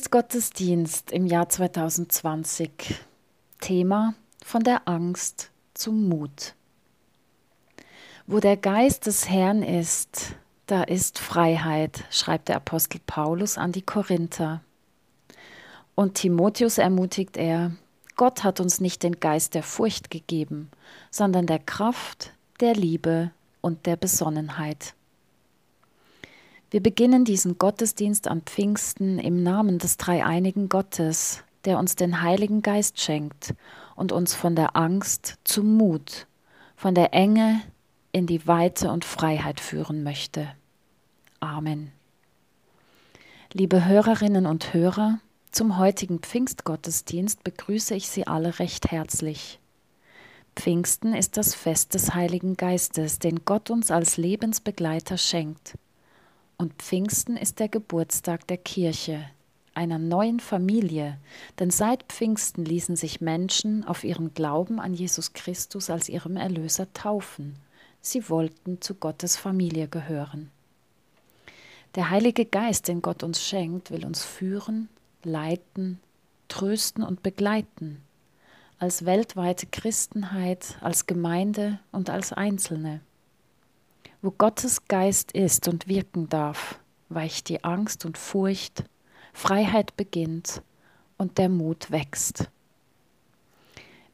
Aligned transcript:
Pfingstgottesdienst 0.00 1.12
im 1.12 1.26
Jahr 1.26 1.50
2020. 1.50 2.70
Thema 3.60 4.14
von 4.42 4.62
der 4.62 4.88
Angst 4.88 5.50
zum 5.74 6.08
Mut. 6.08 6.54
Wo 8.26 8.40
der 8.40 8.56
Geist 8.56 9.04
des 9.04 9.28
Herrn 9.28 9.62
ist, 9.62 10.36
da 10.64 10.84
ist 10.84 11.18
Freiheit, 11.18 12.04
schreibt 12.10 12.48
der 12.48 12.56
Apostel 12.56 12.98
Paulus 13.06 13.58
an 13.58 13.72
die 13.72 13.82
Korinther. 13.82 14.62
Und 15.94 16.14
Timotheus 16.14 16.78
ermutigt 16.78 17.36
er, 17.36 17.72
Gott 18.16 18.42
hat 18.42 18.58
uns 18.58 18.80
nicht 18.80 19.02
den 19.02 19.20
Geist 19.20 19.52
der 19.52 19.62
Furcht 19.62 20.10
gegeben, 20.10 20.70
sondern 21.10 21.46
der 21.46 21.58
Kraft, 21.58 22.32
der 22.60 22.72
Liebe 22.72 23.32
und 23.60 23.84
der 23.84 23.96
Besonnenheit. 23.96 24.94
Wir 26.70 26.80
beginnen 26.80 27.24
diesen 27.24 27.58
Gottesdienst 27.58 28.28
am 28.28 28.42
Pfingsten 28.42 29.18
im 29.18 29.42
Namen 29.42 29.78
des 29.78 29.96
dreieinigen 29.96 30.68
Gottes, 30.68 31.42
der 31.64 31.80
uns 31.80 31.96
den 31.96 32.22
Heiligen 32.22 32.62
Geist 32.62 33.00
schenkt 33.00 33.54
und 33.96 34.12
uns 34.12 34.34
von 34.34 34.54
der 34.54 34.76
Angst 34.76 35.38
zum 35.42 35.76
Mut, 35.76 36.28
von 36.76 36.94
der 36.94 37.12
Enge 37.12 37.60
in 38.12 38.28
die 38.28 38.46
Weite 38.46 38.92
und 38.92 39.04
Freiheit 39.04 39.58
führen 39.58 40.04
möchte. 40.04 40.48
Amen. 41.40 41.90
Liebe 43.52 43.84
Hörerinnen 43.84 44.46
und 44.46 44.72
Hörer, 44.72 45.18
zum 45.50 45.76
heutigen 45.76 46.20
Pfingstgottesdienst 46.20 47.42
begrüße 47.42 47.96
ich 47.96 48.08
Sie 48.08 48.28
alle 48.28 48.60
recht 48.60 48.92
herzlich. 48.92 49.58
Pfingsten 50.54 51.14
ist 51.14 51.36
das 51.36 51.52
Fest 51.56 51.94
des 51.94 52.14
Heiligen 52.14 52.56
Geistes, 52.56 53.18
den 53.18 53.44
Gott 53.44 53.70
uns 53.70 53.90
als 53.90 54.16
Lebensbegleiter 54.16 55.18
schenkt. 55.18 55.74
Und 56.60 56.74
Pfingsten 56.74 57.38
ist 57.38 57.58
der 57.58 57.70
Geburtstag 57.70 58.46
der 58.48 58.58
Kirche, 58.58 59.24
einer 59.72 59.98
neuen 59.98 60.40
Familie, 60.40 61.16
denn 61.58 61.70
seit 61.70 62.02
Pfingsten 62.12 62.66
ließen 62.66 62.96
sich 62.96 63.22
Menschen 63.22 63.82
auf 63.82 64.04
ihren 64.04 64.34
Glauben 64.34 64.78
an 64.78 64.92
Jesus 64.92 65.32
Christus 65.32 65.88
als 65.88 66.10
ihrem 66.10 66.36
Erlöser 66.36 66.92
taufen. 66.92 67.54
Sie 68.02 68.28
wollten 68.28 68.82
zu 68.82 68.94
Gottes 68.94 69.38
Familie 69.38 69.88
gehören. 69.88 70.50
Der 71.94 72.10
Heilige 72.10 72.44
Geist, 72.44 72.88
den 72.88 73.00
Gott 73.00 73.22
uns 73.22 73.42
schenkt, 73.42 73.90
will 73.90 74.04
uns 74.04 74.22
führen, 74.22 74.90
leiten, 75.22 75.98
trösten 76.48 77.02
und 77.02 77.22
begleiten, 77.22 78.02
als 78.78 79.06
weltweite 79.06 79.66
Christenheit, 79.66 80.76
als 80.82 81.06
Gemeinde 81.06 81.78
und 81.90 82.10
als 82.10 82.34
Einzelne. 82.34 83.00
Wo 84.22 84.30
Gottes 84.30 84.84
Geist 84.84 85.32
ist 85.32 85.66
und 85.66 85.88
wirken 85.88 86.28
darf, 86.28 86.78
weicht 87.08 87.48
die 87.48 87.64
Angst 87.64 88.04
und 88.04 88.18
Furcht, 88.18 88.84
Freiheit 89.32 89.96
beginnt 89.96 90.62
und 91.16 91.38
der 91.38 91.48
Mut 91.48 91.90
wächst. 91.90 92.50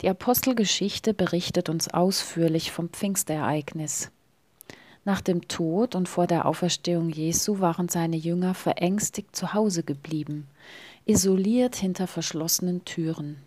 Die 0.02 0.08
Apostelgeschichte 0.08 1.12
berichtet 1.12 1.68
uns 1.68 1.88
ausführlich 1.88 2.70
vom 2.70 2.88
Pfingstereignis. 2.90 4.12
Nach 5.04 5.20
dem 5.20 5.48
Tod 5.48 5.96
und 5.96 6.08
vor 6.08 6.28
der 6.28 6.46
Auferstehung 6.46 7.10
Jesu 7.10 7.58
waren 7.58 7.88
seine 7.88 8.16
Jünger 8.16 8.54
verängstigt 8.54 9.34
zu 9.34 9.54
Hause 9.54 9.82
geblieben, 9.82 10.46
isoliert 11.04 11.74
hinter 11.74 12.06
verschlossenen 12.06 12.84
Türen. 12.84 13.38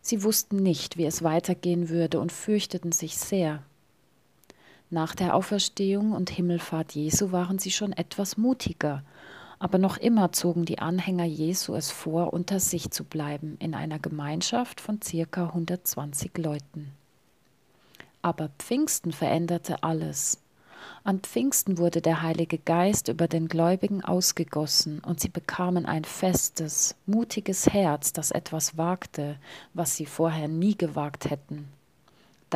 Sie 0.00 0.22
wussten 0.22 0.56
nicht, 0.58 0.96
wie 0.96 1.06
es 1.06 1.24
weitergehen 1.24 1.88
würde 1.88 2.20
und 2.20 2.30
fürchteten 2.30 2.92
sich 2.92 3.16
sehr. 3.16 3.64
Nach 4.88 5.16
der 5.16 5.34
Auferstehung 5.34 6.12
und 6.12 6.30
Himmelfahrt 6.30 6.92
Jesu 6.92 7.32
waren 7.32 7.58
sie 7.58 7.72
schon 7.72 7.92
etwas 7.92 8.36
mutiger, 8.36 9.02
aber 9.58 9.78
noch 9.78 9.96
immer 9.96 10.30
zogen 10.30 10.64
die 10.64 10.78
Anhänger 10.78 11.24
Jesu 11.24 11.74
es 11.74 11.90
vor, 11.90 12.32
unter 12.32 12.60
sich 12.60 12.90
zu 12.92 13.02
bleiben, 13.02 13.56
in 13.58 13.74
einer 13.74 13.98
Gemeinschaft 13.98 14.80
von 14.80 15.02
circa 15.02 15.46
120 15.46 16.38
Leuten. 16.38 16.92
Aber 18.22 18.50
Pfingsten 18.58 19.12
veränderte 19.12 19.82
alles. 19.82 20.40
An 21.02 21.18
Pfingsten 21.18 21.78
wurde 21.78 22.00
der 22.00 22.22
Heilige 22.22 22.58
Geist 22.58 23.08
über 23.08 23.26
den 23.26 23.48
Gläubigen 23.48 24.04
ausgegossen 24.04 25.00
und 25.00 25.18
sie 25.18 25.28
bekamen 25.30 25.86
ein 25.86 26.04
festes, 26.04 26.94
mutiges 27.06 27.66
Herz, 27.66 28.12
das 28.12 28.30
etwas 28.30 28.76
wagte, 28.76 29.36
was 29.74 29.96
sie 29.96 30.06
vorher 30.06 30.46
nie 30.46 30.76
gewagt 30.76 31.28
hätten. 31.28 31.66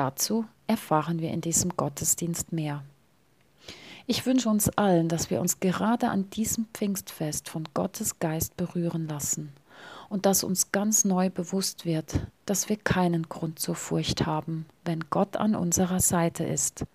Dazu 0.01 0.47
erfahren 0.67 1.19
wir 1.19 1.31
in 1.31 1.43
diesem 1.43 1.77
Gottesdienst 1.77 2.55
mehr. 2.55 2.83
Ich 4.07 4.25
wünsche 4.25 4.49
uns 4.49 4.71
allen, 4.71 5.09
dass 5.11 5.29
wir 5.29 5.43
uns 5.43 5.61
gerade 5.61 6.09
an 6.09 6.31
diesem 6.31 6.69
Pfingstfest 6.73 7.51
von 7.51 7.65
Gottes 7.75 8.19
Geist 8.19 8.57
berühren 8.57 9.07
lassen 9.09 9.53
und 10.09 10.25
dass 10.25 10.43
uns 10.43 10.73
ganz 10.73 11.05
neu 11.05 11.29
bewusst 11.29 11.85
wird, 11.85 12.19
dass 12.47 12.71
wir 12.71 12.79
keinen 12.79 13.29
Grund 13.29 13.59
zur 13.59 13.75
Furcht 13.75 14.25
haben, 14.25 14.65
wenn 14.87 15.05
Gott 15.11 15.37
an 15.37 15.55
unserer 15.55 16.01
Seite 16.01 16.45
ist, 16.45 16.87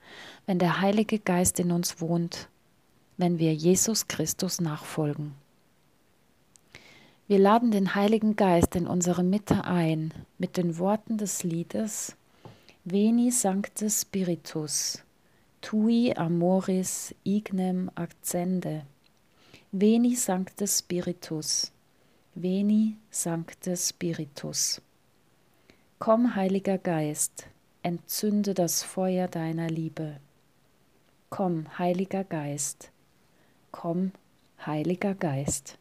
wenn 0.48 0.58
der 0.58 0.82
Heilige 0.82 1.20
Geist 1.20 1.60
in 1.60 1.72
uns 1.72 2.02
wohnt, 2.02 2.50
wenn 3.18 3.38
wir 3.38 3.54
Jesus 3.54 4.08
Christus 4.08 4.60
nachfolgen. 4.60 5.36
Wir 7.28 7.38
laden 7.38 7.70
den 7.70 7.94
Heiligen 7.94 8.36
Geist 8.36 8.76
in 8.76 8.88
unsere 8.88 9.22
Mitte 9.22 9.64
ein 9.64 10.12
mit 10.40 10.58
den 10.58 10.80
Worten 10.80 11.20
des 11.20 11.44
Liedes 11.44 12.16
Veni 12.88 13.32
Sancte 13.32 13.90
Spiritus, 13.90 15.04
tui 15.60 16.14
amoris 16.16 17.16
ignem 17.24 17.90
accende. 17.96 18.86
Veni 19.72 20.16
Sancte 20.16 20.68
Spiritus, 20.68 21.72
Veni 22.36 22.96
Sancte 23.10 23.76
Spiritus. 23.76 24.82
Komm, 25.98 26.36
Heiliger 26.36 26.78
Geist, 26.78 27.48
entzünde 27.82 28.54
das 28.54 28.84
Feuer 28.84 29.28
deiner 29.28 29.68
Liebe. 29.68 30.20
Komm, 31.32 31.66
Heiliger 31.80 32.24
Geist, 32.24 32.92
komm, 33.72 34.12
Heiliger 34.64 35.16
Geist. 35.16 35.80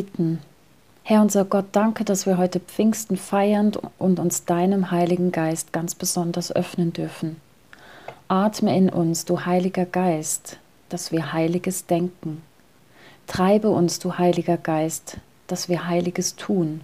Beten. 0.00 0.40
Herr 1.02 1.20
unser 1.20 1.44
Gott, 1.44 1.66
danke, 1.72 2.04
dass 2.04 2.24
wir 2.24 2.38
heute 2.38 2.60
Pfingsten 2.60 3.16
feiern 3.16 3.72
und 3.98 4.18
uns 4.18 4.44
deinem 4.44 4.90
Heiligen 4.90 5.32
Geist 5.32 5.72
ganz 5.72 5.94
besonders 5.94 6.54
öffnen 6.54 6.92
dürfen. 6.92 7.36
Atme 8.28 8.74
in 8.76 8.88
uns, 8.88 9.24
du 9.24 9.44
Heiliger 9.44 9.84
Geist, 9.84 10.58
dass 10.88 11.12
wir 11.12 11.32
Heiliges 11.32 11.86
denken. 11.86 12.42
Treibe 13.26 13.70
uns, 13.70 13.98
du 13.98 14.16
Heiliger 14.16 14.56
Geist, 14.56 15.18
dass 15.48 15.68
wir 15.68 15.86
Heiliges 15.86 16.36
tun. 16.36 16.80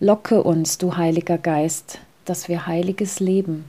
Locke 0.00 0.42
uns, 0.42 0.78
du 0.78 0.96
Heiliger 0.96 1.38
Geist, 1.38 2.00
dass 2.24 2.48
wir 2.48 2.66
Heiliges 2.66 3.20
leben. 3.20 3.66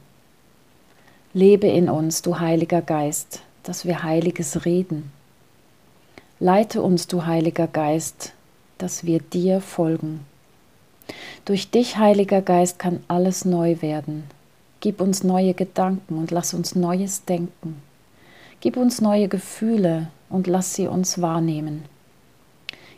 Lebe 1.33 1.67
in 1.67 1.89
uns, 1.89 2.21
du 2.21 2.39
Heiliger 2.39 2.81
Geist, 2.81 3.41
dass 3.63 3.85
wir 3.85 4.03
Heiliges 4.03 4.65
reden. 4.65 5.11
Leite 6.41 6.81
uns, 6.81 7.07
du 7.07 7.25
Heiliger 7.25 7.65
Geist, 7.67 8.33
dass 8.77 9.05
wir 9.05 9.19
dir 9.19 9.61
folgen. 9.61 10.25
Durch 11.45 11.71
dich, 11.71 11.97
Heiliger 11.97 12.41
Geist, 12.41 12.77
kann 12.77 13.01
alles 13.07 13.45
neu 13.45 13.81
werden. 13.81 14.25
Gib 14.81 14.99
uns 14.99 15.23
neue 15.23 15.53
Gedanken 15.53 16.17
und 16.17 16.31
lass 16.31 16.53
uns 16.53 16.75
Neues 16.75 17.23
denken. 17.23 17.81
Gib 18.59 18.75
uns 18.75 18.99
neue 18.99 19.29
Gefühle 19.29 20.09
und 20.29 20.47
lass 20.47 20.73
sie 20.73 20.87
uns 20.87 21.21
wahrnehmen. 21.21 21.85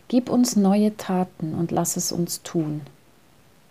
Gib 0.08 0.30
uns 0.30 0.56
neue 0.56 0.96
Taten 0.96 1.54
und 1.54 1.70
lass 1.70 1.96
es 1.96 2.10
uns 2.10 2.42
tun. 2.42 2.80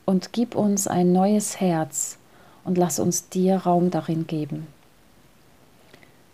Und 0.06 0.32
gib 0.32 0.56
uns 0.56 0.88
ein 0.88 1.12
neues 1.12 1.60
Herz 1.60 2.18
und 2.64 2.78
lass 2.78 3.00
uns 3.00 3.28
dir 3.28 3.58
Raum 3.58 3.92
darin 3.92 4.28
geben. 4.28 4.68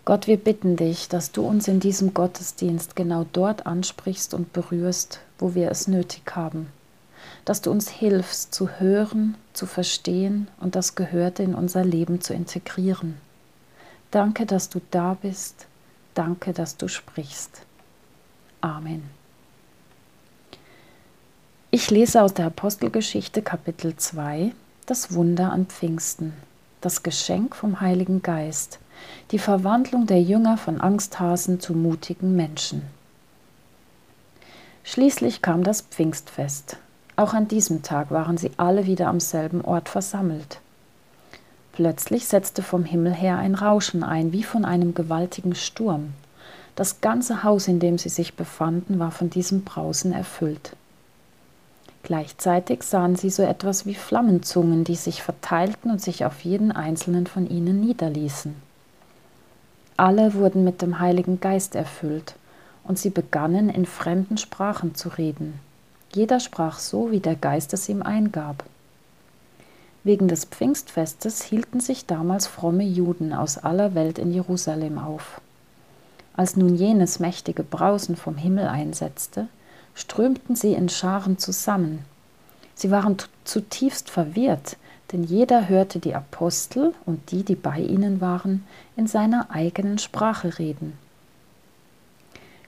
Gott, 0.04 0.26
wir 0.26 0.36
bitten 0.36 0.76
dich, 0.76 1.08
dass 1.08 1.32
du 1.32 1.46
uns 1.46 1.66
in 1.66 1.80
diesem 1.80 2.12
Gottesdienst 2.12 2.94
genau 2.94 3.24
dort 3.32 3.64
ansprichst 3.64 4.34
und 4.34 4.52
berührst, 4.52 5.20
wo 5.38 5.54
wir 5.54 5.70
es 5.70 5.88
nötig 5.88 6.30
haben. 6.36 6.68
Dass 7.46 7.62
du 7.62 7.70
uns 7.70 7.88
hilfst, 7.88 8.54
zu 8.54 8.68
hören, 8.68 9.34
zu 9.54 9.64
verstehen 9.64 10.48
und 10.60 10.74
das 10.74 10.94
Gehörte 10.94 11.42
in 11.42 11.54
unser 11.54 11.84
Leben 11.84 12.20
zu 12.20 12.34
integrieren. 12.34 13.16
Danke, 14.10 14.44
dass 14.44 14.68
du 14.68 14.82
da 14.90 15.14
bist. 15.14 15.66
Danke, 16.12 16.52
dass 16.52 16.76
du 16.76 16.86
sprichst. 16.86 17.62
Amen. 18.60 19.04
Ich 21.70 21.90
lese 21.90 22.22
aus 22.22 22.34
der 22.34 22.46
Apostelgeschichte 22.46 23.40
Kapitel 23.40 23.96
2 23.96 24.52
das 24.84 25.14
Wunder 25.14 25.50
an 25.50 25.64
Pfingsten, 25.64 26.34
das 26.82 27.02
Geschenk 27.02 27.56
vom 27.56 27.80
Heiligen 27.80 28.22
Geist 28.22 28.78
die 29.30 29.38
Verwandlung 29.38 30.06
der 30.06 30.22
Jünger 30.22 30.56
von 30.56 30.80
Angsthasen 30.80 31.60
zu 31.60 31.74
mutigen 31.74 32.36
Menschen. 32.36 32.82
Schließlich 34.84 35.42
kam 35.42 35.64
das 35.64 35.80
Pfingstfest. 35.82 36.76
Auch 37.16 37.32
an 37.32 37.48
diesem 37.48 37.82
Tag 37.82 38.10
waren 38.10 38.36
sie 38.36 38.50
alle 38.56 38.86
wieder 38.86 39.08
am 39.08 39.20
selben 39.20 39.62
Ort 39.62 39.88
versammelt. 39.88 40.60
Plötzlich 41.72 42.26
setzte 42.26 42.62
vom 42.62 42.84
Himmel 42.84 43.14
her 43.14 43.38
ein 43.38 43.54
Rauschen 43.54 44.04
ein, 44.04 44.32
wie 44.32 44.42
von 44.42 44.64
einem 44.64 44.94
gewaltigen 44.94 45.54
Sturm. 45.54 46.12
Das 46.76 47.00
ganze 47.00 47.44
Haus, 47.44 47.66
in 47.68 47.80
dem 47.80 47.98
sie 47.98 48.08
sich 48.08 48.34
befanden, 48.34 48.98
war 48.98 49.10
von 49.10 49.30
diesem 49.30 49.62
Brausen 49.62 50.12
erfüllt. 50.12 50.76
Gleichzeitig 52.02 52.82
sahen 52.82 53.16
sie 53.16 53.30
so 53.30 53.42
etwas 53.42 53.86
wie 53.86 53.94
Flammenzungen, 53.94 54.84
die 54.84 54.96
sich 54.96 55.22
verteilten 55.22 55.90
und 55.90 56.02
sich 56.02 56.24
auf 56.24 56.40
jeden 56.40 56.70
einzelnen 56.70 57.26
von 57.26 57.48
ihnen 57.48 57.80
niederließen. 57.80 58.54
Alle 59.96 60.34
wurden 60.34 60.64
mit 60.64 60.82
dem 60.82 60.98
Heiligen 60.98 61.40
Geist 61.40 61.76
erfüllt, 61.76 62.34
und 62.82 62.98
sie 62.98 63.10
begannen 63.10 63.68
in 63.68 63.86
fremden 63.86 64.38
Sprachen 64.38 64.94
zu 64.94 65.08
reden. 65.08 65.60
Jeder 66.12 66.40
sprach 66.40 66.78
so, 66.78 67.10
wie 67.10 67.20
der 67.20 67.36
Geist 67.36 67.72
es 67.72 67.88
ihm 67.88 68.02
eingab. 68.02 68.64
Wegen 70.02 70.28
des 70.28 70.44
Pfingstfestes 70.44 71.42
hielten 71.42 71.80
sich 71.80 72.06
damals 72.06 72.46
fromme 72.46 72.84
Juden 72.84 73.32
aus 73.32 73.56
aller 73.56 73.94
Welt 73.94 74.18
in 74.18 74.32
Jerusalem 74.32 74.98
auf. 74.98 75.40
Als 76.36 76.56
nun 76.56 76.74
jenes 76.74 77.20
mächtige 77.20 77.62
Brausen 77.62 78.16
vom 78.16 78.36
Himmel 78.36 78.66
einsetzte, 78.66 79.46
strömten 79.94 80.56
sie 80.56 80.74
in 80.74 80.88
Scharen 80.88 81.38
zusammen. 81.38 82.04
Sie 82.74 82.90
waren 82.90 83.16
zutiefst 83.44 84.10
verwirrt, 84.10 84.76
denn 85.12 85.22
jeder 85.22 85.68
hörte 85.68 85.98
die 85.98 86.14
Apostel 86.14 86.94
und 87.04 87.30
die, 87.30 87.42
die 87.42 87.54
bei 87.54 87.78
ihnen 87.78 88.20
waren, 88.20 88.64
in 88.96 89.06
seiner 89.06 89.50
eigenen 89.50 89.98
Sprache 89.98 90.58
reden. 90.58 90.94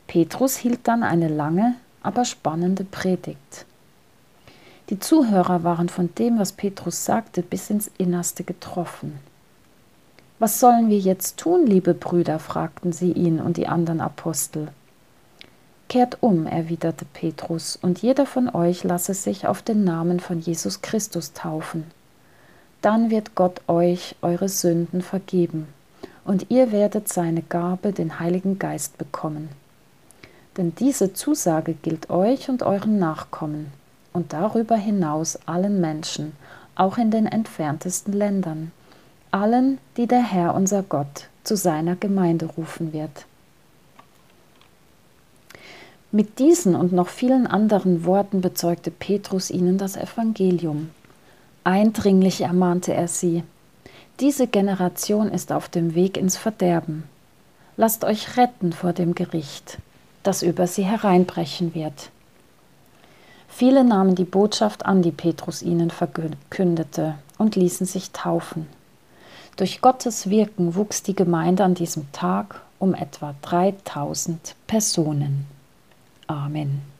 Petrus 0.06 0.56
hielt 0.56 0.86
dann 0.86 1.02
eine 1.02 1.28
lange, 1.28 1.74
aber 2.02 2.24
spannende 2.24 2.84
Predigt. 2.84 3.66
Die 4.90 5.00
Zuhörer 5.00 5.64
waren 5.64 5.88
von 5.88 6.14
dem, 6.14 6.38
was 6.38 6.52
Petrus 6.52 7.04
sagte, 7.04 7.42
bis 7.42 7.70
ins 7.70 7.90
Innerste 7.98 8.44
getroffen. 8.44 9.18
Was 10.38 10.60
sollen 10.60 10.90
wir 10.90 10.98
jetzt 10.98 11.38
tun, 11.38 11.66
liebe 11.66 11.94
Brüder? 11.94 12.38
fragten 12.38 12.92
sie 12.92 13.10
ihn 13.10 13.40
und 13.40 13.56
die 13.56 13.66
anderen 13.66 14.00
Apostel. 14.00 14.68
Kehrt 15.88 16.18
um, 16.20 16.46
erwiderte 16.46 17.06
Petrus, 17.06 17.76
und 17.80 18.02
jeder 18.02 18.26
von 18.26 18.54
euch 18.54 18.84
lasse 18.84 19.14
sich 19.14 19.48
auf 19.48 19.62
den 19.62 19.82
Namen 19.82 20.20
von 20.20 20.38
Jesus 20.38 20.82
Christus 20.82 21.32
taufen 21.32 21.84
dann 22.82 23.10
wird 23.10 23.34
Gott 23.34 23.60
euch 23.68 24.16
eure 24.22 24.48
Sünden 24.48 25.02
vergeben 25.02 25.68
und 26.24 26.50
ihr 26.50 26.72
werdet 26.72 27.08
seine 27.08 27.42
Gabe, 27.42 27.92
den 27.92 28.20
Heiligen 28.20 28.58
Geist, 28.58 28.98
bekommen. 28.98 29.48
Denn 30.56 30.74
diese 30.74 31.12
Zusage 31.12 31.74
gilt 31.74 32.10
euch 32.10 32.48
und 32.48 32.62
euren 32.62 32.98
Nachkommen 32.98 33.72
und 34.12 34.32
darüber 34.32 34.76
hinaus 34.76 35.38
allen 35.46 35.80
Menschen, 35.80 36.32
auch 36.74 36.98
in 36.98 37.10
den 37.10 37.26
entferntesten 37.26 38.12
Ländern, 38.12 38.72
allen, 39.30 39.78
die 39.96 40.06
der 40.06 40.22
Herr 40.22 40.54
unser 40.54 40.82
Gott 40.82 41.28
zu 41.44 41.56
seiner 41.56 41.96
Gemeinde 41.96 42.46
rufen 42.46 42.92
wird. 42.92 43.26
Mit 46.12 46.38
diesen 46.38 46.74
und 46.74 46.92
noch 46.92 47.08
vielen 47.08 47.46
anderen 47.46 48.04
Worten 48.04 48.40
bezeugte 48.40 48.90
Petrus 48.90 49.50
ihnen 49.50 49.76
das 49.76 49.96
Evangelium, 49.96 50.90
Eindringlich 51.66 52.42
ermahnte 52.42 52.94
er 52.94 53.08
sie. 53.08 53.42
Diese 54.20 54.46
Generation 54.46 55.32
ist 55.32 55.50
auf 55.50 55.68
dem 55.68 55.96
Weg 55.96 56.16
ins 56.16 56.36
Verderben. 56.36 57.02
Lasst 57.76 58.04
euch 58.04 58.36
retten 58.36 58.72
vor 58.72 58.92
dem 58.92 59.16
Gericht, 59.16 59.78
das 60.22 60.44
über 60.44 60.68
sie 60.68 60.84
hereinbrechen 60.84 61.74
wird. 61.74 62.10
Viele 63.48 63.82
nahmen 63.82 64.14
die 64.14 64.22
Botschaft 64.22 64.86
an, 64.86 65.02
die 65.02 65.10
Petrus 65.10 65.60
ihnen 65.60 65.90
verkündete, 65.90 67.16
und 67.36 67.56
ließen 67.56 67.84
sich 67.84 68.12
taufen. 68.12 68.68
Durch 69.56 69.80
Gottes 69.80 70.30
Wirken 70.30 70.76
wuchs 70.76 71.02
die 71.02 71.16
Gemeinde 71.16 71.64
an 71.64 71.74
diesem 71.74 72.12
Tag 72.12 72.60
um 72.78 72.94
etwa 72.94 73.34
3000 73.42 74.54
Personen. 74.68 75.46
Amen. 76.28 76.95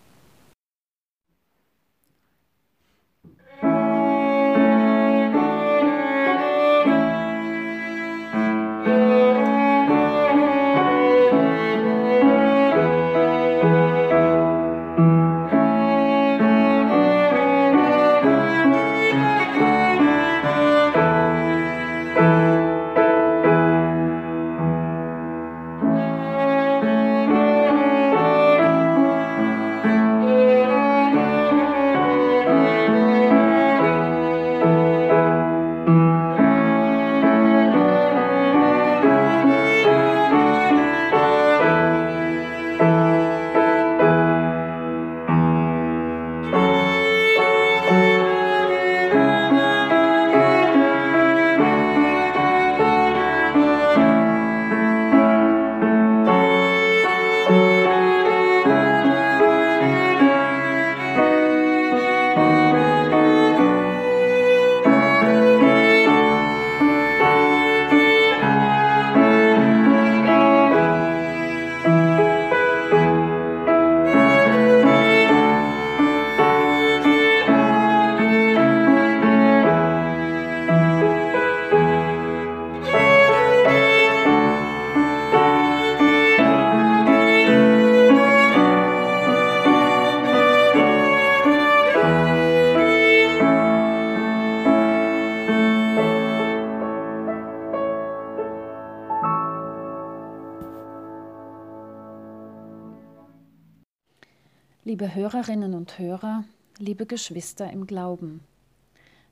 Liebe 105.07 105.21
Hörerinnen 105.21 105.75
und 105.75 106.01
Hörer, 106.01 106.43
liebe 106.79 107.07
Geschwister 107.07 107.71
im 107.71 107.87
Glauben, 107.87 108.41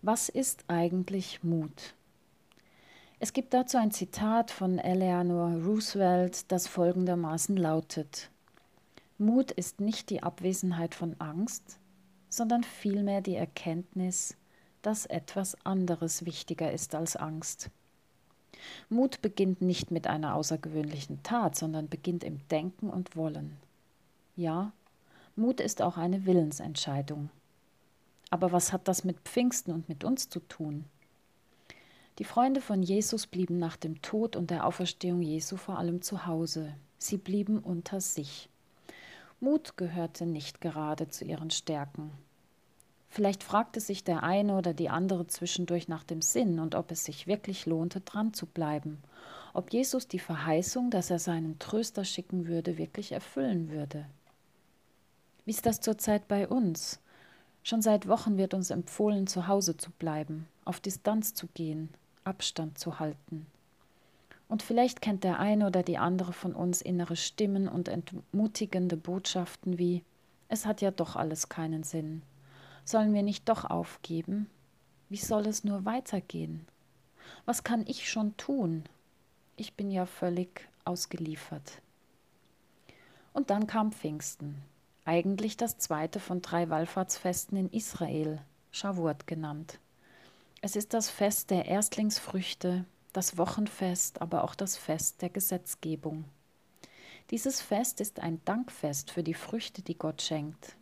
was 0.03 0.29
ist 0.29 0.63
eigentlich 0.69 1.43
Mut? 1.43 1.97
Es 3.19 3.33
gibt 3.33 3.53
dazu 3.55 3.79
ein 3.79 3.91
Zitat 3.91 4.53
von 4.53 4.79
Eleanor 4.79 5.51
Roosevelt, 5.65 6.53
das 6.53 6.69
folgendermaßen 6.69 7.57
lautet 7.57 8.31
Mut 9.19 9.51
ist 9.51 9.81
nicht 9.81 10.11
die 10.11 10.23
Abwesenheit 10.23 10.95
von 10.95 11.17
Angst, 11.19 11.81
sondern 12.29 12.63
vielmehr 12.63 13.21
die 13.21 13.35
Erkenntnis, 13.35 14.37
dass 14.81 15.07
etwas 15.07 15.57
anderes 15.67 16.25
wichtiger 16.25 16.71
ist 16.71 16.95
als 16.95 17.17
Angst. 17.17 17.69
Mut 18.89 19.23
beginnt 19.23 19.61
nicht 19.61 19.91
mit 19.91 20.07
einer 20.07 20.37
außergewöhnlichen 20.37 21.25
Tat, 21.25 21.57
sondern 21.57 21.89
beginnt 21.89 22.23
im 22.23 22.47
Denken 22.47 22.91
und 22.91 23.17
Wollen. 23.17 23.57
Ja, 24.37 24.73
Mut 25.37 25.61
ist 25.61 25.83
auch 25.83 25.97
eine 25.97 26.27
Willensentscheidung. 26.27 27.29
Aber 28.31 28.53
was 28.53 28.73
hat 28.73 28.87
das 28.87 29.03
mit 29.03 29.19
Pfingsten 29.21 29.73
und 29.73 29.89
mit 29.89 30.05
uns 30.05 30.29
zu 30.29 30.39
tun? 30.41 30.85
Die 32.21 32.25
Freunde 32.25 32.61
von 32.61 32.85
Jesus 32.85 33.27
blieben 33.27 33.59
nach 33.59 33.77
dem 33.77 34.01
Tod 34.01 34.37
und 34.37 34.51
der 34.51 34.65
Auferstehung 34.65 35.23
Jesu 35.23 35.57
vor 35.57 35.79
allem 35.79 36.03
zu 36.03 36.27
Hause. 36.27 36.75
Sie 36.99 37.17
blieben 37.17 37.59
unter 37.59 38.01
sich. 38.01 38.49
Mut 39.41 39.77
gehörte 39.77 40.25
nicht 40.25 40.61
gerade 40.61 41.09
zu 41.09 41.25
ihren 41.25 41.51
Stärken. 41.51 42.13
Vielleicht 43.09 43.43
fragte 43.43 43.81
sich 43.81 44.05
der 44.05 44.23
eine 44.23 44.57
oder 44.57 44.73
die 44.73 44.89
andere 44.89 45.27
zwischendurch 45.27 45.89
nach 45.89 46.05
dem 46.05 46.23
Sinn 46.23 46.61
und 46.61 46.77
ob 46.77 46.93
es 46.93 47.05
sich 47.05 47.27
wirklich 47.27 47.67
lohnte, 47.67 48.01
dran 48.01 48.35
zu 48.35 48.47
bleiben, 48.47 49.03
ob 49.53 49.73
Jesus 49.73 50.07
die 50.07 50.21
Verheißung, 50.21 50.91
dass 50.91 51.11
er 51.11 51.19
seinen 51.19 51.59
Tröster 51.59 52.05
schicken 52.05 52.47
würde, 52.47 52.79
wirklich 52.79 53.11
erfüllen 53.11 53.71
würde. 53.71 54.07
Wie 55.45 55.51
ist 55.51 55.67
das 55.67 55.81
zurzeit 55.81 56.27
bei 56.29 56.49
uns? 56.49 57.01
Schon 57.63 57.83
seit 57.83 58.09
Wochen 58.09 58.37
wird 58.37 58.55
uns 58.55 58.71
empfohlen, 58.71 59.27
zu 59.27 59.47
Hause 59.47 59.77
zu 59.77 59.91
bleiben, 59.91 60.47
auf 60.65 60.81
Distanz 60.81 61.35
zu 61.35 61.47
gehen, 61.49 61.91
Abstand 62.25 62.79
zu 62.79 62.99
halten. 62.99 63.47
Und 64.49 64.63
vielleicht 64.63 65.01
kennt 65.01 65.25
der 65.25 65.39
eine 65.39 65.67
oder 65.67 65.83
die 65.83 65.99
andere 65.99 66.33
von 66.33 66.55
uns 66.55 66.83
innere 66.83 67.17
Stimmen 67.17 67.69
und 67.69 67.89
entmutigende 67.89 68.97
Botschaften 68.97 69.79
wie 69.79 70.03
Es 70.49 70.67
hat 70.67 70.81
ja 70.81 70.91
doch 70.91 71.17
alles 71.17 71.49
keinen 71.49 71.83
Sinn. 71.83 72.23
Sollen 72.85 73.15
wir 73.15 73.23
nicht 73.23 73.49
doch 73.49 73.65
aufgeben? 73.65 74.49
Wie 75.09 75.17
soll 75.17 75.47
es 75.47 75.65
nur 75.65 75.85
weitergehen? 75.85 76.67
Was 77.47 77.65
kann 77.65 77.85
ich 77.87 78.11
schon 78.11 78.37
tun? 78.37 78.85
Ich 79.57 79.75
bin 79.75 79.91
ja 79.91 80.07
völlig 80.07 80.69
ausgeliefert. 80.85 81.81
Und 83.33 83.51
dann 83.51 83.67
kam 83.67 83.93
Pfingsten, 83.93 84.63
eigentlich 85.05 85.57
das 85.57 85.79
zweite 85.79 86.21
von 86.21 86.43
drei 86.43 86.71
Wallfahrtsfesten 86.71 87.59
in 87.59 87.71
Israel, 87.71 88.41
Shavuot 88.73 89.27
genannt. 89.27 89.79
Es 90.61 90.77
ist 90.77 90.95
das 90.95 91.11
Fest 91.11 91.51
der 91.51 91.67
Erstlingsfrüchte, 91.67 92.85
das 93.13 93.37
Wochenfest, 93.37 94.23
aber 94.23 94.45
auch 94.45 94.55
das 94.55 94.77
Fest 94.77 95.23
der 95.23 95.29
Gesetzgebung. 95.29 96.25
Dieses 97.31 97.61
Fest 97.61 98.01
ist 98.01 98.21
ein 98.21 98.41
Dankfest 98.45 99.11
für 99.11 99.23
die 99.23 99.35
Früchte, 99.35 99.83
die 99.83 99.97
Gott 99.97 100.23
schenkt. 100.23 100.77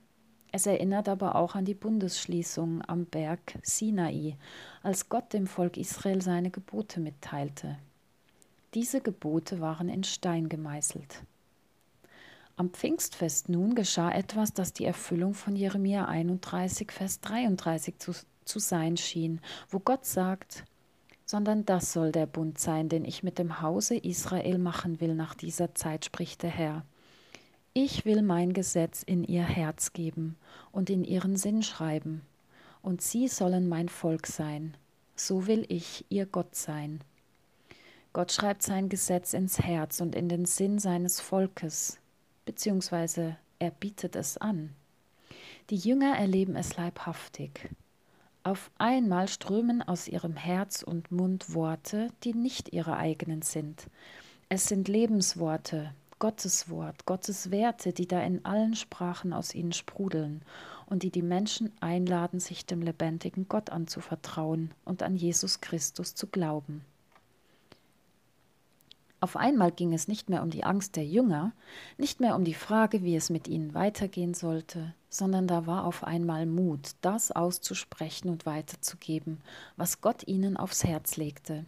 Es 0.50 0.66
erinnert 0.66 1.08
aber 1.08 1.34
auch 1.36 1.54
an 1.54 1.64
die 1.64 1.74
Bundesschließung 1.74 2.82
am 2.86 3.06
Berg 3.06 3.58
Sinai, 3.62 4.36
als 4.82 5.08
Gott 5.08 5.32
dem 5.32 5.46
Volk 5.46 5.76
Israel 5.76 6.20
seine 6.20 6.50
Gebote 6.50 7.00
mitteilte. 7.00 7.78
Diese 8.74 9.00
Gebote 9.00 9.60
waren 9.60 9.88
in 9.88 10.04
Stein 10.04 10.48
gemeißelt. 10.48 11.22
Am 12.56 12.70
Pfingstfest 12.70 13.48
nun 13.48 13.74
geschah 13.74 14.10
etwas, 14.12 14.52
das 14.52 14.72
die 14.72 14.84
Erfüllung 14.84 15.32
von 15.32 15.56
Jeremia 15.56 16.04
31, 16.04 16.92
Vers 16.92 17.20
33 17.20 17.98
zu, 17.98 18.12
zu 18.44 18.58
sein 18.58 18.96
schien, 18.98 19.40
wo 19.70 19.78
Gott 19.78 20.04
sagt, 20.04 20.64
sondern 21.24 21.64
das 21.64 21.94
soll 21.94 22.12
der 22.12 22.26
Bund 22.26 22.58
sein, 22.58 22.90
den 22.90 23.06
ich 23.06 23.22
mit 23.22 23.38
dem 23.38 23.62
Hause 23.62 23.96
Israel 23.96 24.58
machen 24.58 25.00
will 25.00 25.14
nach 25.14 25.34
dieser 25.34 25.74
Zeit, 25.74 26.04
spricht 26.04 26.42
der 26.42 26.50
Herr. 26.50 26.84
Ich 27.72 28.04
will 28.04 28.20
mein 28.20 28.52
Gesetz 28.52 29.02
in 29.02 29.24
ihr 29.24 29.44
Herz 29.44 29.94
geben 29.94 30.36
und 30.72 30.90
in 30.90 31.04
ihren 31.04 31.36
Sinn 31.36 31.62
schreiben, 31.62 32.20
und 32.82 33.00
sie 33.00 33.28
sollen 33.28 33.66
mein 33.66 33.88
Volk 33.88 34.26
sein, 34.26 34.76
so 35.16 35.46
will 35.46 35.64
ich 35.68 36.04
ihr 36.10 36.26
Gott 36.26 36.54
sein. 36.54 37.00
Gott 38.12 38.30
schreibt 38.30 38.62
sein 38.62 38.90
Gesetz 38.90 39.32
ins 39.32 39.58
Herz 39.58 40.02
und 40.02 40.14
in 40.14 40.28
den 40.28 40.44
Sinn 40.44 40.78
seines 40.78 41.18
Volkes, 41.18 41.98
beziehungsweise 42.44 43.36
er 43.58 43.70
bietet 43.70 44.16
es 44.16 44.36
an. 44.38 44.74
Die 45.70 45.76
Jünger 45.76 46.16
erleben 46.16 46.56
es 46.56 46.76
leibhaftig. 46.76 47.70
Auf 48.44 48.70
einmal 48.76 49.28
strömen 49.28 49.82
aus 49.82 50.08
ihrem 50.08 50.36
Herz 50.36 50.82
und 50.82 51.12
Mund 51.12 51.54
Worte, 51.54 52.08
die 52.24 52.34
nicht 52.34 52.72
ihre 52.72 52.96
eigenen 52.96 53.42
sind. 53.42 53.86
Es 54.48 54.66
sind 54.66 54.88
Lebensworte, 54.88 55.94
Gottes 56.18 56.68
Wort, 56.68 57.06
Gottes 57.06 57.50
Werte, 57.50 57.92
die 57.92 58.06
da 58.06 58.20
in 58.22 58.44
allen 58.44 58.74
Sprachen 58.74 59.32
aus 59.32 59.54
ihnen 59.54 59.72
sprudeln 59.72 60.42
und 60.86 61.02
die 61.04 61.10
die 61.10 61.22
Menschen 61.22 61.72
einladen, 61.80 62.38
sich 62.38 62.66
dem 62.66 62.82
lebendigen 62.82 63.48
Gott 63.48 63.70
anzuvertrauen 63.70 64.72
und 64.84 65.02
an 65.02 65.16
Jesus 65.16 65.60
Christus 65.60 66.14
zu 66.14 66.26
glauben. 66.26 66.84
Auf 69.22 69.36
einmal 69.36 69.70
ging 69.70 69.92
es 69.92 70.08
nicht 70.08 70.28
mehr 70.28 70.42
um 70.42 70.50
die 70.50 70.64
Angst 70.64 70.96
der 70.96 71.06
Jünger, 71.06 71.52
nicht 71.96 72.18
mehr 72.18 72.34
um 72.34 72.42
die 72.42 72.54
Frage, 72.54 73.04
wie 73.04 73.14
es 73.14 73.30
mit 73.30 73.46
ihnen 73.46 73.72
weitergehen 73.72 74.34
sollte, 74.34 74.94
sondern 75.10 75.46
da 75.46 75.64
war 75.64 75.84
auf 75.84 76.02
einmal 76.02 76.44
Mut, 76.44 76.96
das 77.02 77.30
auszusprechen 77.30 78.28
und 78.30 78.46
weiterzugeben, 78.46 79.40
was 79.76 80.00
Gott 80.00 80.26
ihnen 80.26 80.56
aufs 80.56 80.82
Herz 80.82 81.18
legte. 81.18 81.66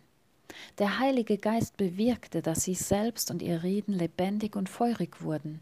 Der 0.78 0.99
Heilige 0.99 1.38
Geist 1.38 1.76
bewirkte, 1.76 2.42
dass 2.42 2.64
sie 2.64 2.75
selbst 2.75 3.30
und 3.30 3.40
ihr 3.40 3.62
Reden 3.62 3.92
lebendig 3.92 4.56
und 4.56 4.68
feurig 4.68 5.23
wurden, 5.23 5.61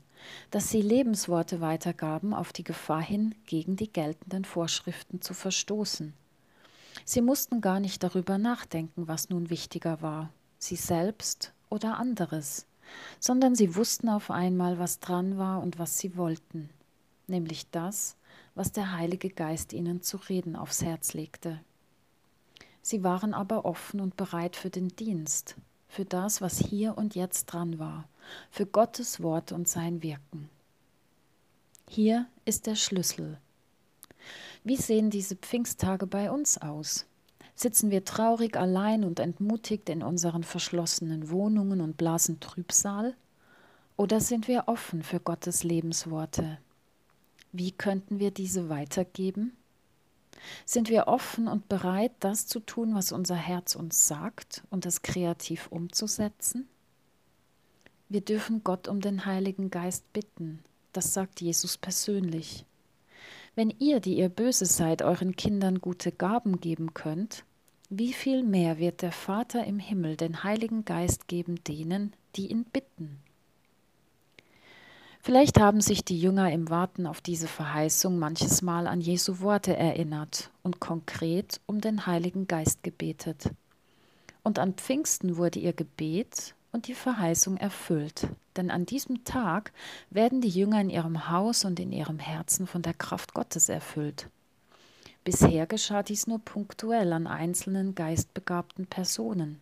dass 0.50 0.70
sie 0.70 0.80
Lebensworte 0.80 1.60
weitergaben 1.60 2.32
auf 2.32 2.54
die 2.54 2.64
Gefahr 2.64 3.02
hin, 3.02 3.34
gegen 3.44 3.76
die 3.76 3.92
geltenden 3.92 4.46
Vorschriften 4.46 5.20
zu 5.20 5.34
verstoßen. 5.34 6.14
Sie 7.04 7.20
mussten 7.20 7.60
gar 7.60 7.80
nicht 7.80 8.02
darüber 8.02 8.38
nachdenken, 8.38 9.08
was 9.08 9.28
nun 9.28 9.50
wichtiger 9.50 10.00
war, 10.00 10.30
sie 10.56 10.76
selbst 10.76 11.52
oder 11.72 11.98
anderes, 11.98 12.66
sondern 13.18 13.54
sie 13.54 13.74
wussten 13.74 14.08
auf 14.08 14.30
einmal, 14.30 14.78
was 14.78 15.00
dran 15.00 15.38
war 15.38 15.62
und 15.62 15.78
was 15.78 15.98
sie 15.98 16.16
wollten, 16.16 16.68
nämlich 17.26 17.70
das, 17.70 18.16
was 18.54 18.72
der 18.72 18.92
Heilige 18.92 19.30
Geist 19.30 19.72
ihnen 19.72 20.02
zu 20.02 20.18
reden 20.18 20.54
aufs 20.54 20.82
Herz 20.82 21.14
legte. 21.14 21.60
Sie 22.82 23.02
waren 23.02 23.32
aber 23.32 23.64
offen 23.64 24.00
und 24.00 24.16
bereit 24.16 24.56
für 24.56 24.70
den 24.70 24.88
Dienst, 24.88 25.56
für 25.88 26.04
das, 26.04 26.40
was 26.40 26.58
hier 26.58 26.98
und 26.98 27.14
jetzt 27.14 27.46
dran 27.46 27.78
war, 27.78 28.08
für 28.50 28.66
Gottes 28.66 29.22
Wort 29.22 29.52
und 29.52 29.68
sein 29.68 30.02
Wirken. 30.02 30.48
Hier 31.88 32.26
ist 32.44 32.66
der 32.66 32.76
Schlüssel. 32.76 33.38
Wie 34.64 34.76
sehen 34.76 35.10
diese 35.10 35.36
Pfingsttage 35.36 36.06
bei 36.06 36.30
uns 36.30 36.58
aus? 36.58 37.06
Sitzen 37.54 37.90
wir 37.90 38.04
traurig 38.04 38.56
allein 38.56 39.04
und 39.04 39.20
entmutigt 39.20 39.88
in 39.88 40.02
unseren 40.02 40.42
verschlossenen 40.42 41.30
Wohnungen 41.30 41.80
und 41.80 41.96
blasen 41.96 42.40
Trübsal? 42.40 43.14
Oder 43.96 44.20
sind 44.20 44.48
wir 44.48 44.64
offen 44.66 45.02
für 45.02 45.20
Gottes 45.20 45.62
Lebensworte? 45.62 46.58
Wie 47.52 47.72
könnten 47.72 48.18
wir 48.18 48.30
diese 48.30 48.68
weitergeben? 48.68 49.56
Sind 50.64 50.88
wir 50.88 51.06
offen 51.06 51.46
und 51.46 51.68
bereit, 51.68 52.12
das 52.20 52.46
zu 52.46 52.60
tun, 52.60 52.94
was 52.94 53.12
unser 53.12 53.36
Herz 53.36 53.76
uns 53.76 54.08
sagt 54.08 54.64
und 54.70 54.86
es 54.86 55.02
kreativ 55.02 55.68
umzusetzen? 55.68 56.68
Wir 58.08 58.22
dürfen 58.22 58.64
Gott 58.64 58.88
um 58.88 59.00
den 59.00 59.24
Heiligen 59.24 59.70
Geist 59.70 60.10
bitten. 60.12 60.62
Das 60.92 61.14
sagt 61.14 61.40
Jesus 61.40 61.78
persönlich. 61.78 62.66
Wenn 63.54 63.70
ihr, 63.78 64.00
die 64.00 64.16
ihr 64.16 64.30
böse 64.30 64.64
seid, 64.64 65.02
euren 65.02 65.36
Kindern 65.36 65.80
gute 65.80 66.10
Gaben 66.10 66.60
geben 66.60 66.94
könnt, 66.94 67.44
wie 67.90 68.14
viel 68.14 68.42
mehr 68.42 68.78
wird 68.78 69.02
der 69.02 69.12
Vater 69.12 69.64
im 69.64 69.78
Himmel 69.78 70.16
den 70.16 70.42
Heiligen 70.42 70.86
Geist 70.86 71.28
geben 71.28 71.62
denen, 71.64 72.14
die 72.36 72.50
ihn 72.50 72.64
bitten? 72.64 73.18
Vielleicht 75.20 75.60
haben 75.60 75.82
sich 75.82 76.02
die 76.02 76.18
Jünger 76.18 76.50
im 76.50 76.70
Warten 76.70 77.06
auf 77.06 77.20
diese 77.20 77.46
Verheißung 77.46 78.18
manches 78.18 78.62
Mal 78.62 78.86
an 78.86 79.00
Jesu 79.00 79.40
Worte 79.40 79.76
erinnert 79.76 80.50
und 80.62 80.80
konkret 80.80 81.60
um 81.66 81.80
den 81.80 82.06
Heiligen 82.06 82.48
Geist 82.48 82.82
gebetet. 82.82 83.50
Und 84.42 84.58
an 84.58 84.74
Pfingsten 84.74 85.36
wurde 85.36 85.60
ihr 85.60 85.74
Gebet 85.74 86.54
und 86.72 86.88
die 86.88 86.94
Verheißung 86.94 87.56
erfüllt. 87.58 88.28
Denn 88.56 88.70
an 88.70 88.86
diesem 88.86 89.24
Tag 89.24 89.72
werden 90.10 90.40
die 90.40 90.48
Jünger 90.48 90.80
in 90.80 90.90
ihrem 90.90 91.30
Haus 91.30 91.64
und 91.64 91.78
in 91.78 91.92
ihrem 91.92 92.18
Herzen 92.18 92.66
von 92.66 92.82
der 92.82 92.94
Kraft 92.94 93.34
Gottes 93.34 93.68
erfüllt. 93.68 94.28
Bisher 95.24 95.66
geschah 95.66 96.02
dies 96.02 96.26
nur 96.26 96.40
punktuell 96.40 97.12
an 97.12 97.26
einzelnen 97.26 97.94
geistbegabten 97.94 98.86
Personen. 98.86 99.60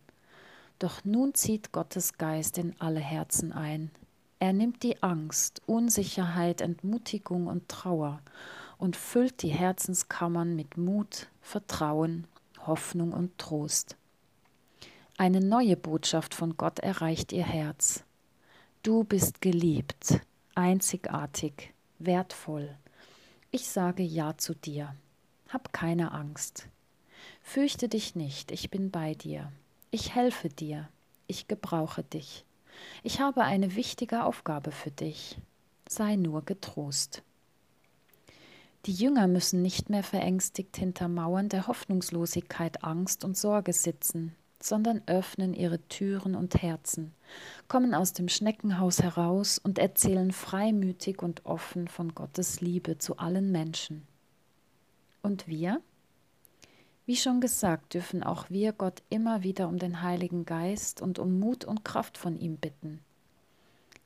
Doch 0.79 1.05
nun 1.05 1.35
zieht 1.35 1.73
Gottes 1.73 2.17
Geist 2.17 2.57
in 2.57 2.75
alle 2.79 3.01
Herzen 3.01 3.53
ein. 3.53 3.91
Er 4.39 4.55
nimmt 4.55 4.83
die 4.83 5.03
Angst, 5.03 5.61
Unsicherheit, 5.67 6.63
Entmutigung 6.63 7.47
und 7.47 7.69
Trauer 7.69 8.21
und 8.79 8.97
füllt 8.97 9.43
die 9.43 9.51
Herzenskammern 9.51 10.57
mit 10.57 10.79
Mut, 10.79 11.27
Vertrauen, 11.43 12.27
Hoffnung 12.67 13.13
und 13.13 13.37
Trost. 13.37 13.97
Eine 15.21 15.43
neue 15.43 15.77
Botschaft 15.77 16.33
von 16.33 16.57
Gott 16.57 16.79
erreicht 16.79 17.33
ihr 17.33 17.45
Herz. 17.45 18.05
Du 18.83 19.05
bist 19.05 19.43
geliebt, 19.43 20.19
einzigartig, 20.55 21.75
wertvoll. 21.99 22.75
Ich 23.51 23.69
sage 23.69 24.03
Ja 24.03 24.39
zu 24.39 24.55
dir. 24.55 24.95
Hab 25.51 25.75
keine 25.75 26.13
Angst. 26.13 26.69
Fürchte 27.43 27.87
dich 27.87 28.15
nicht, 28.15 28.51
ich 28.51 28.71
bin 28.71 28.91
bei 28.91 29.13
dir. 29.13 29.53
Ich 29.91 30.15
helfe 30.15 30.49
dir. 30.49 30.89
Ich 31.27 31.49
gebrauche 31.49 32.03
dich. 32.03 32.47
Ich 33.03 33.21
habe 33.21 33.43
eine 33.43 33.77
wichtige 33.77 34.25
Aufgabe 34.25 34.73
für 34.73 34.91
dich. 34.91 35.37
Sei 35.87 36.17
nur 36.17 36.47
getrost. 36.47 37.23
Die 38.87 38.95
Jünger 38.95 39.27
müssen 39.27 39.61
nicht 39.61 39.91
mehr 39.91 40.03
verängstigt 40.03 40.79
hinter 40.79 41.09
Mauern 41.09 41.51
der 41.51 41.67
Hoffnungslosigkeit, 41.67 42.83
Angst 42.85 43.23
und 43.23 43.37
Sorge 43.37 43.75
sitzen, 43.75 44.35
sondern 44.63 45.03
öffnen 45.07 45.55
ihre 45.55 45.81
Türen 45.89 46.35
und 46.35 46.63
Herzen, 46.63 47.13
kommen 47.69 47.95
aus 47.95 48.13
dem 48.13 48.29
Schneckenhaus 48.29 49.03
heraus 49.03 49.59
und 49.59 49.79
erzählen 49.79 50.33
freimütig 50.33 51.23
und 51.23 51.47
offen 51.47 51.89
von 51.89 52.15
Gottes 52.15 52.61
Liebe 52.61 52.99
zu 52.99 53.19
allen 53.19 53.53
Menschen. 53.53 54.07
Und 55.23 55.49
wir? 55.49 55.81
Wie 57.07 57.17
schon 57.17 57.41
gesagt, 57.41 57.95
dürfen 57.95 58.23
auch 58.23 58.51
wir 58.51 58.73
Gott 58.73 59.03
immer 59.09 59.43
wieder 59.43 59.69
um 59.69 59.79
den 59.79 60.03
Heiligen 60.03 60.45
Geist 60.45 61.03
und 61.03 61.19
um 61.19 61.41
Mut 61.41 61.65
und 61.65 61.85
Kraft 61.85 62.17
von 62.17 62.39
ihm 62.39 62.57
bitten. 62.57 63.01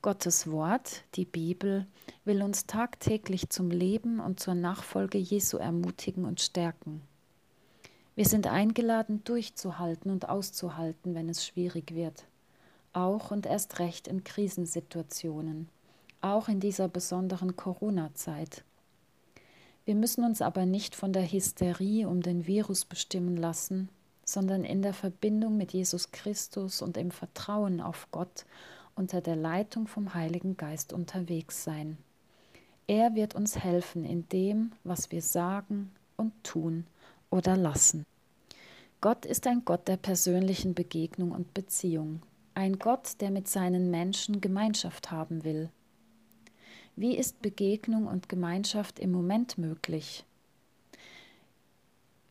Gottes 0.01 0.51
Wort, 0.51 1.03
die 1.15 1.25
Bibel, 1.25 1.87
will 2.25 2.43
uns 2.43 2.67
tagtäglich 2.67 3.49
zum 3.49 3.71
Leben 3.71 4.19
und 4.19 4.39
zur 4.39 4.53
Nachfolge 4.53 5.17
Jesu 5.17 5.57
ermutigen 5.57 6.25
und 6.25 6.41
stärken. 6.41 7.01
Wir 8.15 8.25
sind 8.25 8.47
eingeladen, 8.47 9.25
durchzuhalten 9.25 10.09
und 10.09 10.29
auszuhalten, 10.29 11.15
wenn 11.15 11.27
es 11.27 11.45
schwierig 11.45 11.93
wird. 11.93 12.23
Auch 12.93 13.31
und 13.31 13.45
erst 13.45 13.79
recht 13.79 14.07
in 14.07 14.23
Krisensituationen. 14.23 15.67
Auch 16.21 16.47
in 16.47 16.61
dieser 16.61 16.87
besonderen 16.87 17.57
Corona-Zeit. 17.57 18.63
Wir 19.83 19.95
müssen 19.95 20.23
uns 20.23 20.41
aber 20.41 20.65
nicht 20.65 20.95
von 20.95 21.11
der 21.11 21.29
Hysterie 21.29 22.07
um 22.07 22.21
den 22.21 22.47
Virus 22.47 22.85
bestimmen 22.85 23.35
lassen, 23.35 23.89
sondern 24.23 24.63
in 24.63 24.81
der 24.81 24.93
Verbindung 24.93 25.57
mit 25.57 25.73
Jesus 25.73 26.11
Christus 26.11 26.81
und 26.81 26.95
im 26.95 27.11
Vertrauen 27.11 27.81
auf 27.81 28.07
Gott 28.11 28.45
unter 28.95 29.19
der 29.19 29.35
Leitung 29.35 29.87
vom 29.87 30.13
Heiligen 30.13 30.55
Geist 30.55 30.93
unterwegs 30.93 31.65
sein. 31.65 31.97
Er 32.87 33.13
wird 33.13 33.35
uns 33.35 33.59
helfen 33.59 34.05
in 34.05 34.27
dem, 34.29 34.71
was 34.85 35.11
wir 35.11 35.21
sagen 35.21 35.91
und 36.15 36.31
tun 36.45 36.85
oder 37.35 37.57
lassen. 37.57 38.05
Gott 39.01 39.25
ist 39.25 39.45
ein 39.45 39.63
Gott 39.65 39.87
der 39.87 39.97
persönlichen 39.97 40.73
Begegnung 40.73 41.31
und 41.31 41.53
Beziehung, 41.53 42.21
ein 42.55 42.79
Gott, 42.79 43.21
der 43.21 43.29
mit 43.29 43.47
seinen 43.47 43.91
Menschen 43.91 44.41
Gemeinschaft 44.41 45.11
haben 45.11 45.43
will. 45.43 45.69
Wie 46.95 47.15
ist 47.17 47.41
Begegnung 47.41 48.07
und 48.07 48.29
Gemeinschaft 48.29 48.99
im 48.99 49.11
Moment 49.11 49.57
möglich? 49.57 50.23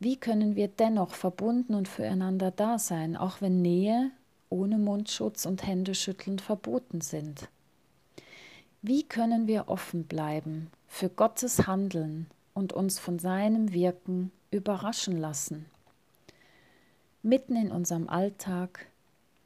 Wie 0.01 0.17
können 0.17 0.57
wir 0.57 0.69
dennoch 0.69 1.15
verbunden 1.15 1.75
und 1.75 1.87
füreinander 1.87 2.51
da 2.51 2.79
sein, 2.79 3.17
auch 3.17 3.41
wenn 3.41 3.63
Nähe 3.63 4.11
ohne 4.49 4.79
Mundschutz 4.79 5.47
und 5.47 5.67
Händeschütteln 5.67 6.39
verboten 6.39 7.03
sind? 7.03 7.49
Wie 8.81 9.03
können 9.03 9.47
wir 9.47 9.69
offen 9.69 10.05
bleiben 10.05 10.71
für 10.89 11.09
Gottes 11.09 11.67
Handeln 11.67 12.27
und 12.55 12.73
uns 12.73 12.99
von 12.99 13.19
seinem 13.19 13.73
Wirken 13.73 14.31
überraschen 14.55 15.17
lassen? 15.19 15.67
Mitten 17.23 17.57
in 17.57 17.71
unserem 17.71 18.09
Alltag, 18.09 18.87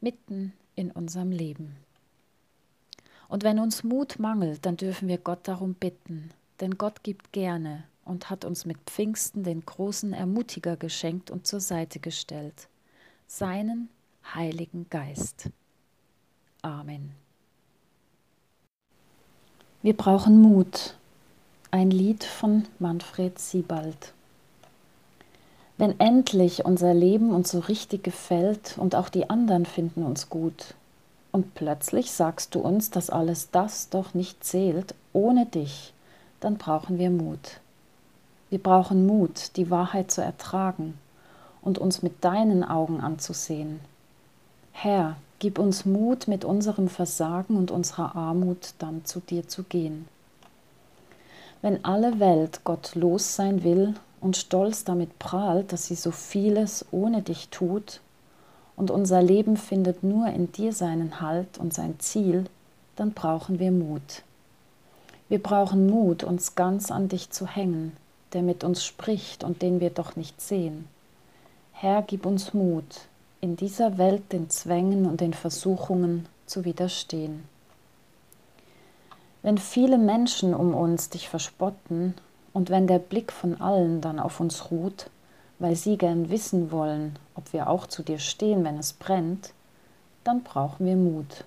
mitten 0.01 0.53
in 0.75 0.91
unserem 0.91 1.31
Leben. 1.31 1.75
Und 3.27 3.43
wenn 3.43 3.59
uns 3.59 3.83
Mut 3.83 4.19
mangelt, 4.19 4.65
dann 4.65 4.77
dürfen 4.77 5.07
wir 5.07 5.17
Gott 5.17 5.47
darum 5.47 5.73
bitten, 5.73 6.31
denn 6.59 6.77
Gott 6.77 7.03
gibt 7.03 7.31
gerne 7.31 7.83
und 8.05 8.29
hat 8.29 8.43
uns 8.43 8.65
mit 8.65 8.77
Pfingsten 8.85 9.43
den 9.43 9.65
großen 9.65 10.13
Ermutiger 10.13 10.75
geschenkt 10.75 11.29
und 11.29 11.45
zur 11.45 11.59
Seite 11.59 11.99
gestellt, 11.99 12.67
seinen 13.27 13.89
Heiligen 14.33 14.89
Geist. 14.89 15.49
Amen. 16.61 17.13
Wir 19.81 19.95
brauchen 19.95 20.41
Mut. 20.41 20.97
Ein 21.71 21.91
Lied 21.91 22.23
von 22.23 22.65
Manfred 22.79 23.37
Siebald. 23.37 24.13
Wenn 25.79 25.97
endlich 25.97 26.65
unser 26.65 26.93
Leben 26.93 27.31
uns 27.31 27.51
so 27.51 27.59
richtig 27.59 28.03
gefällt 28.03 28.77
und 28.77 28.95
auch 28.95 29.07
die 29.07 29.29
anderen 29.29 29.65
finden 29.65 30.03
uns 30.03 30.29
gut, 30.29 30.75
und 31.31 31.55
plötzlich 31.55 32.11
sagst 32.11 32.53
du 32.53 32.59
uns, 32.59 32.89
dass 32.89 33.09
alles 33.09 33.49
das 33.51 33.87
doch 33.87 34.13
nicht 34.13 34.43
zählt 34.43 34.93
ohne 35.13 35.45
dich, 35.45 35.93
dann 36.41 36.57
brauchen 36.57 36.99
wir 36.99 37.09
Mut. 37.09 37.61
Wir 38.49 38.59
brauchen 38.59 39.07
Mut, 39.07 39.55
die 39.55 39.69
Wahrheit 39.69 40.11
zu 40.11 40.21
ertragen 40.21 40.95
und 41.61 41.77
uns 41.77 42.01
mit 42.01 42.25
deinen 42.25 42.65
Augen 42.65 42.99
anzusehen, 42.99 43.79
Herr, 44.73 45.15
gib 45.39 45.59
uns 45.59 45.85
Mut, 45.85 46.27
mit 46.27 46.43
unserem 46.43 46.89
Versagen 46.89 47.55
und 47.55 47.71
unserer 47.71 48.17
Armut 48.17 48.73
dann 48.79 49.05
zu 49.05 49.21
dir 49.21 49.47
zu 49.47 49.63
gehen. 49.63 50.09
Wenn 51.61 51.85
alle 51.85 52.19
Welt 52.19 52.65
Gott 52.65 52.95
los 52.95 53.37
sein 53.37 53.63
will 53.63 53.93
und 54.21 54.37
stolz 54.37 54.83
damit 54.83 55.19
prahlt, 55.19 55.71
dass 55.71 55.87
sie 55.87 55.95
so 55.95 56.11
vieles 56.11 56.85
ohne 56.91 57.21
dich 57.21 57.49
tut, 57.49 58.01
und 58.75 58.91
unser 58.91 59.21
Leben 59.21 59.57
findet 59.57 60.03
nur 60.03 60.27
in 60.27 60.53
dir 60.53 60.71
seinen 60.71 61.19
Halt 61.19 61.57
und 61.57 61.73
sein 61.73 61.99
Ziel, 61.99 62.45
dann 62.95 63.11
brauchen 63.11 63.59
wir 63.59 63.71
Mut. 63.71 64.23
Wir 65.27 65.43
brauchen 65.43 65.87
Mut, 65.89 66.23
uns 66.23 66.55
ganz 66.55 66.89
an 66.89 67.09
dich 67.09 67.29
zu 67.29 67.45
hängen, 67.45 67.91
der 68.31 68.41
mit 68.41 68.63
uns 68.63 68.85
spricht 68.85 69.43
und 69.43 69.61
den 69.61 69.81
wir 69.81 69.89
doch 69.89 70.15
nicht 70.15 70.39
sehen. 70.39 70.87
Herr, 71.73 72.01
gib 72.01 72.25
uns 72.25 72.53
Mut, 72.53 73.01
in 73.41 73.57
dieser 73.57 73.97
Welt 73.97 74.31
den 74.31 74.49
Zwängen 74.49 75.05
und 75.05 75.19
den 75.19 75.33
Versuchungen 75.33 76.25
zu 76.45 76.63
widerstehen. 76.63 77.43
Wenn 79.41 79.57
viele 79.57 79.97
Menschen 79.97 80.53
um 80.53 80.73
uns 80.73 81.09
dich 81.09 81.29
verspotten 81.29 82.13
und 82.59 82.69
wenn 82.69 82.87
der 82.87 82.99
Blick 82.99 83.31
von 83.31 83.61
allen 83.61 84.01
dann 84.01 84.19
auf 84.19 84.41
uns 84.41 84.69
ruht, 84.69 85.09
weil 85.59 85.77
sie 85.77 85.97
gern 85.97 86.29
wissen 86.29 86.73
wollen, 86.73 87.17
ob 87.33 87.53
wir 87.53 87.69
auch 87.69 87.87
zu 87.87 88.03
dir 88.03 88.19
stehen, 88.19 88.65
wenn 88.65 88.77
es 88.77 88.91
brennt, 88.91 89.53
dann 90.25 90.43
brauchen 90.43 90.85
wir 90.85 90.97
Mut. 90.97 91.45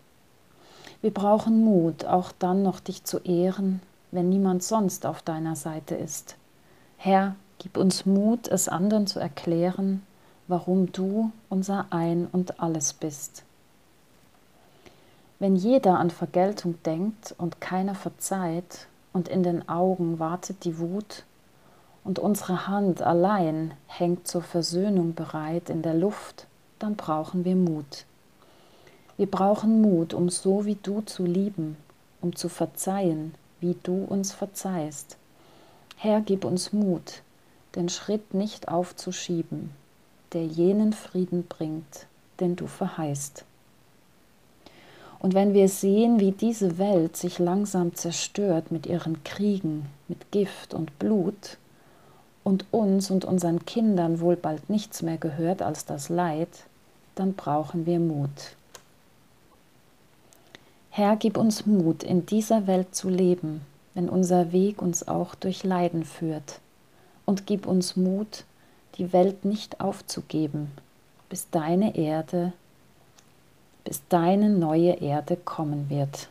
Wir 1.03 1.12
brauchen 1.12 1.62
Mut, 1.66 2.07
auch 2.07 2.33
dann 2.38 2.62
noch 2.62 2.81
dich 2.81 3.05
zu 3.05 3.18
ehren, 3.18 3.83
wenn 4.11 4.31
niemand 4.31 4.62
sonst 4.62 5.05
auf 5.05 5.20
deiner 5.20 5.55
Seite 5.55 5.96
ist. 5.96 6.37
Herr, 6.96 7.37
gib 7.59 7.77
uns 7.77 8.07
Mut, 8.07 8.48
es 8.48 8.70
anderen 8.70 9.07
zu 9.07 9.20
erklären, 9.20 10.07
warum 10.48 10.92
du 10.92 11.31
unser 11.51 11.88
Ein 11.90 12.27
und 12.33 12.59
alles 12.59 12.94
bist. 12.94 13.42
Wenn 15.38 15.57
jeder 15.57 15.98
an 15.98 16.09
Vergeltung 16.09 16.83
denkt 16.85 17.35
und 17.37 17.61
keiner 17.61 17.94
verzeiht, 17.94 18.87
und 19.12 19.29
in 19.29 19.42
den 19.42 19.68
Augen 19.68 20.18
wartet 20.18 20.64
die 20.64 20.79
Wut, 20.79 21.25
und 22.05 22.18
unsere 22.18 22.66
Hand 22.66 23.01
allein 23.01 23.75
hängt 23.87 24.27
zur 24.27 24.42
Versöhnung 24.42 25.14
bereit 25.14 25.70
in 25.70 25.83
der 25.83 25.94
Luft, 25.94 26.46
dann 26.79 26.96
brauchen 26.96 27.44
wir 27.44 27.55
Mut. 27.55 28.07
Wir 29.16 29.31
brauchen 29.31 29.81
Mut, 29.81 30.14
um 30.14 30.29
so 30.29 30.64
wie 30.64 30.77
du 30.83 31.03
zu 31.03 31.25
lieben, 31.25 31.77
um 32.20 32.35
zu 32.35 32.48
verzeihen, 32.48 33.35
wie 33.61 33.77
du 33.83 34.05
uns 34.05 34.33
verzeihst. 34.33 35.16
Herr, 35.96 36.20
gib 36.20 36.44
uns 36.44 36.72
Mut, 36.72 37.22
den 37.77 37.88
Schritt 37.88 38.35
nicht 38.35 38.66
aufzuschieben, 38.68 39.70
der 40.33 40.44
jenen 40.44 40.92
Frieden 40.92 41.46
bringt, 41.46 42.07
den 42.40 42.57
du 42.57 42.66
verheißt. 42.66 43.44
Und 45.22 45.35
wenn 45.35 45.54
wir 45.54 45.68
sehen, 45.68 46.18
wie 46.18 46.32
diese 46.32 46.78
Welt 46.78 47.16
sich 47.16 47.38
langsam 47.38 47.94
zerstört 47.94 48.72
mit 48.72 48.87
ihren 48.87 49.22
Kriegen, 49.22 49.87
mit 50.08 50.32
Gift 50.32 50.74
und 50.74 50.98
Blut, 50.98 51.58
und 52.42 52.64
uns 52.72 53.08
und 53.08 53.24
unseren 53.24 53.64
Kindern 53.64 54.18
wohl 54.18 54.35
bald 54.35 54.68
nichts 54.68 55.00
mehr 55.00 55.18
gehört 55.18 55.62
als 55.62 55.85
das 55.85 56.08
Leid, 56.08 56.48
dann 57.14 57.35
brauchen 57.35 57.87
wir 57.87 58.00
Mut. 58.00 58.56
Herr, 60.90 61.14
gib 61.14 61.37
uns 61.37 61.66
Mut, 61.66 62.02
in 62.02 62.26
dieser 62.26 62.66
Welt 62.66 62.92
zu 62.92 63.08
leben, 63.08 63.61
wenn 63.94 64.08
unser 64.08 64.50
Weg 64.50 64.82
uns 64.82 65.06
auch 65.06 65.37
durch 65.37 65.62
Leiden 65.62 66.04
führt. 66.04 66.58
Und 67.26 67.46
gib 67.46 67.68
uns 67.68 67.94
Mut, 67.94 68.42
die 68.96 69.12
Welt 69.12 69.44
nicht 69.44 69.80
aufzugeben, 69.80 70.72
bis 71.28 71.48
deine 71.48 71.94
Erde, 71.94 72.54
bis 73.92 74.00
deine 74.09 74.48
neue 74.48 75.02
Erde 75.02 75.37
kommen 75.37 75.90
wird. 75.90 76.31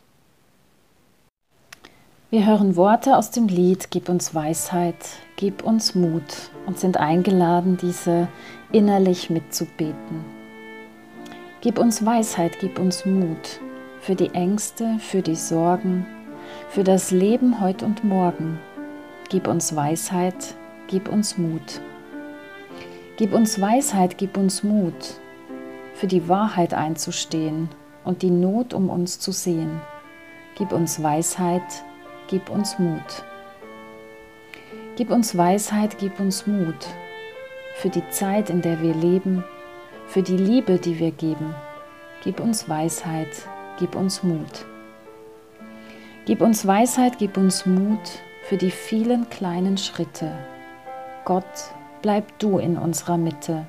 Wir 2.32 2.48
hören 2.48 2.76
Worte 2.76 3.16
aus 3.16 3.30
dem 3.30 3.48
Lied 3.48 3.92
Gib 3.92 4.10
uns 4.10 4.34
Weisheit, 4.34 4.96
gib 5.36 5.64
uns 5.64 5.94
Mut 5.94 6.24
und 6.66 6.80
sind 6.80 6.98
eingeladen, 6.98 7.78
diese 7.78 8.28
innerlich 8.72 9.30
mitzubeten. 9.30 10.26
Gib 11.62 11.78
uns 11.78 12.04
Weisheit, 12.04 12.58
gib 12.60 12.80
uns 12.80 13.06
Mut 13.06 13.62
für 14.00 14.16
die 14.16 14.34
Ängste, 14.34 14.98
für 14.98 15.22
die 15.22 15.36
Sorgen, 15.36 16.08
für 16.70 16.84
das 16.84 17.12
Leben 17.12 17.62
heute 17.62 17.86
und 17.86 18.04
morgen. 18.04 18.60
Gib 19.30 19.48
uns 19.48 19.76
Weisheit, 19.76 20.56
gib 20.88 21.08
uns 21.10 21.38
Mut. 21.38 21.80
Gib 23.18 23.36
uns 23.36 23.62
Weisheit, 23.62 24.18
gib 24.18 24.36
uns 24.36 24.64
Mut, 24.64 25.21
für 26.02 26.08
die 26.08 26.28
Wahrheit 26.28 26.74
einzustehen 26.74 27.70
und 28.04 28.24
die 28.24 28.32
Not 28.32 28.74
um 28.74 28.90
uns 28.90 29.20
zu 29.20 29.32
sehen. 29.32 29.80
Gib 30.58 30.72
uns 30.72 31.04
Weisheit, 31.04 31.62
gib 32.28 32.50
uns 32.50 32.80
Mut. 32.80 33.24
Gib 34.96 35.12
uns 35.12 35.38
Weisheit, 35.38 36.00
gib 36.00 36.20
uns 36.20 36.48
Mut 36.48 36.88
für 37.76 37.90
die 37.90 38.02
Zeit, 38.10 38.50
in 38.50 38.64
der 38.64 38.82
wir 38.82 38.96
leben, 38.96 39.44
für 40.08 40.24
die 40.24 40.38
Liebe, 40.38 40.80
die 40.80 40.98
wir 40.98 41.12
geben. 41.12 41.54
Gib 42.24 42.40
uns 42.40 42.68
Weisheit, 42.68 43.48
gib 43.78 43.96
uns 43.96 44.24
Mut. 44.24 44.66
Gib 46.26 46.42
uns 46.42 46.66
Weisheit, 46.66 47.20
gib 47.20 47.38
uns 47.38 47.68
Mut 47.68 48.24
für 48.50 48.58
die 48.58 48.72
vielen 48.72 49.30
kleinen 49.30 49.78
Schritte. 49.78 50.32
Gott, 51.26 51.76
bleib 52.02 52.40
du 52.40 52.58
in 52.58 52.80
unserer 52.80 53.18
Mitte. 53.18 53.68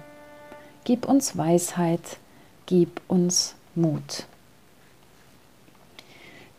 Gib 0.85 1.07
uns 1.07 1.37
Weisheit, 1.37 2.19
gib 2.67 3.01
uns 3.09 3.55
Mut. 3.75 4.27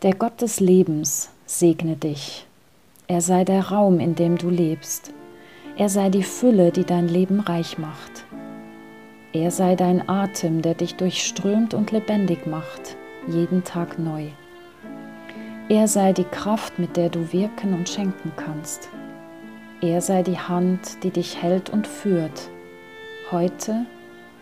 Der 0.02 0.14
Gott 0.14 0.42
des 0.42 0.60
Lebens 0.60 1.30
segne 1.46 1.96
dich. 1.96 2.46
Er 3.06 3.20
sei 3.20 3.44
der 3.44 3.68
Raum, 3.68 4.00
in 4.00 4.14
dem 4.14 4.38
du 4.38 4.50
lebst. 4.50 5.12
Er 5.76 5.88
sei 5.88 6.08
die 6.10 6.22
Fülle, 6.22 6.72
die 6.72 6.84
dein 6.84 7.08
Leben 7.08 7.40
reich 7.40 7.78
macht. 7.78 8.24
Er 9.32 9.50
sei 9.50 9.74
dein 9.74 10.08
Atem, 10.08 10.62
der 10.62 10.74
dich 10.74 10.94
durchströmt 10.94 11.74
und 11.74 11.90
lebendig 11.90 12.46
macht, 12.46 12.96
jeden 13.26 13.64
Tag 13.64 13.98
neu. 13.98 14.28
Er 15.68 15.88
sei 15.88 16.12
die 16.12 16.24
Kraft, 16.24 16.78
mit 16.78 16.96
der 16.96 17.08
du 17.08 17.32
wirken 17.32 17.74
und 17.74 17.88
schenken 17.88 18.32
kannst. 18.36 18.88
Er 19.80 20.00
sei 20.00 20.22
die 20.22 20.38
Hand, 20.38 21.02
die 21.02 21.10
dich 21.10 21.42
hält 21.42 21.70
und 21.70 21.86
führt, 21.86 22.50
heute, 23.30 23.86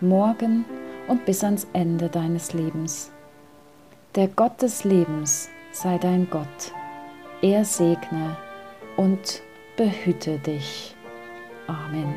morgen 0.01 0.65
und 1.13 1.27
bis 1.27 1.45
ans 1.45 1.67
Ende 1.75 2.09
deines 2.09 2.55
Lebens. 2.55 3.11
Der 4.15 4.29
Gott 4.29 4.63
des 4.63 4.83
Lebens 4.85 5.51
sei 5.71 5.99
dein 5.99 6.31
Gott. 6.31 6.73
Er 7.43 7.67
segne 7.67 8.35
und 8.97 9.43
behüte 9.77 10.39
dich. 10.39 10.97
Amen. 11.67 12.15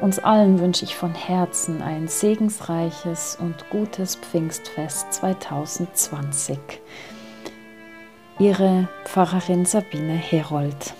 Uns 0.00 0.20
allen 0.20 0.60
wünsche 0.60 0.84
ich 0.84 0.94
von 0.94 1.16
Herzen 1.16 1.82
ein 1.82 2.06
segensreiches 2.06 3.36
und 3.40 3.68
gutes 3.70 4.14
Pfingstfest 4.14 5.12
2020. 5.12 6.58
Ihre 8.38 8.86
Pfarrerin 9.04 9.64
Sabine 9.64 10.14
Herold. 10.14 10.94